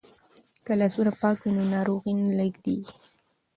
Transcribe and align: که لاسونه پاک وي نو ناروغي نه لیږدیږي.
که 0.65 0.71
لاسونه 0.79 1.11
پاک 1.21 1.37
وي 1.41 1.51
نو 1.57 1.63
ناروغي 1.75 2.11
نه 2.21 2.29
لیږدیږي. 2.37 2.93